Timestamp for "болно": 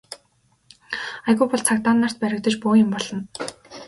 2.95-3.19